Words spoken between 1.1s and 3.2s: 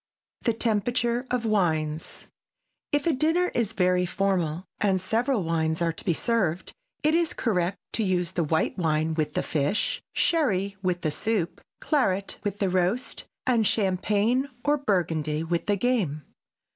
OF WINES] If a